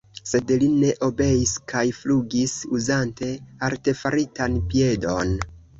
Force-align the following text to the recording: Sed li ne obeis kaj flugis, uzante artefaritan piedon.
Sed 0.27 0.51
li 0.63 0.69
ne 0.83 0.89
obeis 1.07 1.51
kaj 1.73 1.83
flugis, 1.99 2.57
uzante 2.81 3.31
artefaritan 3.71 4.63
piedon. 4.75 5.41